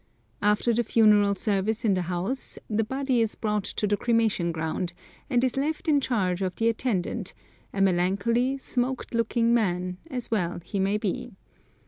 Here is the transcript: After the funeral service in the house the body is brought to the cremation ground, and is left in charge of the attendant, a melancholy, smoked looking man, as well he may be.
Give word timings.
After 0.41 0.73
the 0.73 0.83
funeral 0.83 1.35
service 1.35 1.85
in 1.85 1.93
the 1.93 2.01
house 2.01 2.57
the 2.67 2.83
body 2.83 3.21
is 3.21 3.35
brought 3.35 3.65
to 3.65 3.85
the 3.85 3.95
cremation 3.95 4.51
ground, 4.51 4.93
and 5.29 5.43
is 5.43 5.55
left 5.57 5.87
in 5.87 6.01
charge 6.01 6.41
of 6.41 6.55
the 6.55 6.69
attendant, 6.69 7.35
a 7.71 7.81
melancholy, 7.81 8.57
smoked 8.57 9.13
looking 9.13 9.53
man, 9.53 9.99
as 10.09 10.31
well 10.31 10.59
he 10.63 10.79
may 10.79 10.97
be. 10.97 11.35